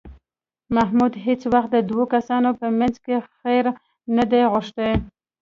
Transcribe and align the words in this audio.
محمود 0.75 1.13
هېڅ 1.25 1.41
وخت 1.53 1.69
د 1.73 1.77
دوو 1.89 2.03
کسانو 2.13 2.49
په 2.59 2.67
منځ 2.79 2.95
کې 3.05 3.15
خیر 3.37 3.65
نه 4.15 4.23
دی 4.31 4.43
غوښتی 4.51 4.91